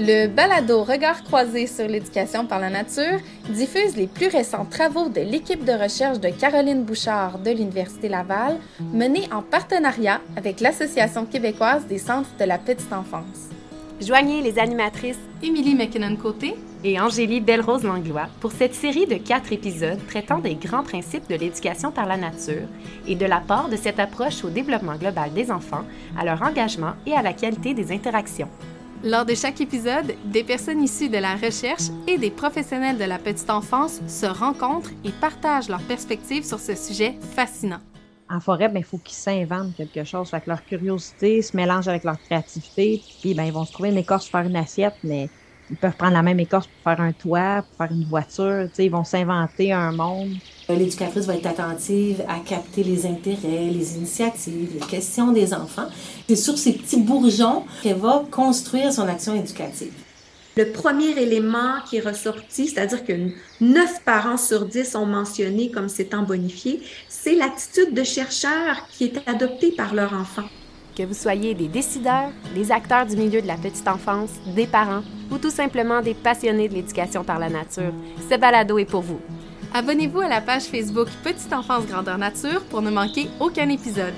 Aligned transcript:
Le 0.00 0.26
balado 0.26 0.84
Regard 0.84 1.24
croisé 1.24 1.66
sur 1.66 1.88
l'éducation 1.88 2.44
par 2.44 2.60
la 2.60 2.68
nature 2.68 3.20
diffuse 3.48 3.96
les 3.96 4.06
plus 4.06 4.28
récents 4.28 4.66
travaux 4.66 5.08
de 5.08 5.22
l'équipe 5.22 5.64
de 5.64 5.72
recherche 5.72 6.20
de 6.20 6.28
Caroline 6.28 6.82
Bouchard 6.82 7.38
de 7.38 7.50
l'Université 7.50 8.10
Laval, 8.10 8.58
menée 8.92 9.30
en 9.32 9.40
partenariat 9.40 10.20
avec 10.36 10.60
l'Association 10.60 11.24
québécoise 11.24 11.86
des 11.86 11.98
centres 11.98 12.36
de 12.38 12.44
la 12.44 12.58
petite 12.58 12.92
enfance. 12.92 13.48
Joignez 13.98 14.42
les 14.42 14.58
animatrices. 14.58 15.18
Émilie 15.42 15.74
McKinnon-Côté 15.74 16.54
et 16.84 17.00
Angélie 17.00 17.40
Belrose 17.40 17.82
Langlois 17.82 18.28
pour 18.40 18.52
cette 18.52 18.74
série 18.74 19.06
de 19.06 19.16
quatre 19.16 19.52
épisodes 19.52 19.98
traitant 20.06 20.38
des 20.38 20.54
grands 20.54 20.82
principes 20.82 21.28
de 21.28 21.34
l'éducation 21.34 21.90
par 21.90 22.06
la 22.06 22.16
nature 22.16 22.68
et 23.06 23.14
de 23.14 23.26
l'apport 23.26 23.68
de 23.68 23.76
cette 23.76 23.98
approche 23.98 24.44
au 24.44 24.50
développement 24.50 24.96
global 24.96 25.32
des 25.32 25.50
enfants, 25.50 25.84
à 26.18 26.24
leur 26.24 26.42
engagement 26.42 26.92
et 27.06 27.12
à 27.12 27.22
la 27.22 27.32
qualité 27.32 27.74
des 27.74 27.92
interactions. 27.92 28.48
Lors 29.04 29.24
de 29.24 29.34
chaque 29.34 29.60
épisode, 29.60 30.14
des 30.24 30.42
personnes 30.42 30.82
issues 30.82 31.08
de 31.08 31.18
la 31.18 31.36
recherche 31.36 31.84
et 32.08 32.18
des 32.18 32.30
professionnels 32.30 32.98
de 32.98 33.04
la 33.04 33.18
petite 33.18 33.50
enfance 33.50 34.00
se 34.08 34.26
rencontrent 34.26 34.90
et 35.04 35.12
partagent 35.12 35.68
leurs 35.68 35.82
perspectives 35.82 36.44
sur 36.44 36.58
ce 36.58 36.74
sujet 36.74 37.14
fascinant. 37.34 37.80
En 38.30 38.40
forêt, 38.40 38.66
il 38.66 38.74
ben, 38.74 38.82
faut 38.82 38.98
qu'ils 38.98 39.16
s'inventent 39.16 39.74
quelque 39.76 40.04
chose. 40.04 40.28
Fait 40.28 40.40
que 40.40 40.50
leur 40.50 40.64
curiosité 40.64 41.40
se 41.40 41.56
mélange 41.56 41.88
avec 41.88 42.04
leur 42.04 42.20
créativité. 42.20 43.00
Puis 43.20 43.34
ben, 43.34 43.44
ils 43.44 43.52
vont 43.52 43.64
se 43.64 43.72
trouver 43.72 43.88
une 43.90 43.96
écorce 43.96 44.28
pour 44.28 44.40
faire 44.40 44.48
une 44.48 44.56
assiette, 44.56 44.96
mais 45.02 45.30
ils 45.70 45.76
peuvent 45.76 45.96
prendre 45.96 46.14
la 46.14 46.22
même 46.22 46.40
écorce 46.40 46.66
pour 46.66 46.92
faire 46.92 47.00
un 47.00 47.12
toit, 47.12 47.62
pour 47.62 47.86
faire 47.86 47.96
une 47.96 48.04
voiture. 48.04 48.68
Ils 48.78 48.90
vont 48.90 49.04
s'inventer 49.04 49.72
un 49.72 49.92
monde. 49.92 50.30
L'éducatrice 50.68 51.26
va 51.26 51.34
être 51.34 51.46
attentive 51.46 52.22
à 52.28 52.40
capter 52.40 52.84
les 52.84 53.06
intérêts, 53.06 53.70
les 53.70 53.96
initiatives, 53.96 54.70
les 54.74 54.86
questions 54.86 55.32
des 55.32 55.54
enfants. 55.54 55.88
C'est 56.28 56.36
sur 56.36 56.58
ces 56.58 56.72
petits 56.74 57.00
bourgeons 57.00 57.64
qu'elle 57.82 57.96
va 57.96 58.24
construire 58.30 58.92
son 58.92 59.08
action 59.08 59.34
éducative. 59.34 59.92
Le 60.56 60.72
premier 60.72 61.10
élément 61.10 61.74
qui 61.88 61.98
est 61.98 62.06
ressorti, 62.06 62.66
c'est-à-dire 62.66 63.04
que 63.04 63.12
9 63.60 64.02
parents 64.04 64.36
sur 64.36 64.66
10 64.66 64.96
ont 64.96 65.06
mentionné 65.06 65.70
comme 65.70 65.88
s'étant 65.88 66.22
bonifié, 66.22 66.82
c'est 67.08 67.36
l'attitude 67.36 67.94
de 67.94 68.02
chercheur 68.02 68.88
qui 68.90 69.04
est 69.04 69.28
adoptée 69.28 69.70
par 69.70 69.94
leur 69.94 70.12
enfant. 70.12 70.42
Que 70.98 71.04
vous 71.04 71.14
soyez 71.14 71.54
des 71.54 71.68
décideurs, 71.68 72.32
des 72.56 72.72
acteurs 72.72 73.06
du 73.06 73.16
milieu 73.16 73.40
de 73.40 73.46
la 73.46 73.54
petite 73.54 73.86
enfance, 73.86 74.30
des 74.56 74.66
parents 74.66 75.04
ou 75.30 75.38
tout 75.38 75.48
simplement 75.48 76.02
des 76.02 76.14
passionnés 76.14 76.68
de 76.68 76.74
l'éducation 76.74 77.22
par 77.22 77.38
la 77.38 77.48
nature, 77.48 77.92
ce 78.28 78.36
balado 78.36 78.78
est 78.78 78.84
pour 78.84 79.02
vous. 79.02 79.20
Abonnez-vous 79.72 80.22
à 80.22 80.28
la 80.28 80.40
page 80.40 80.64
Facebook 80.64 81.06
Petite 81.22 81.52
Enfance 81.52 81.86
Grandeur 81.86 82.18
Nature 82.18 82.64
pour 82.64 82.82
ne 82.82 82.90
manquer 82.90 83.28
aucun 83.38 83.68
épisode. 83.68 84.14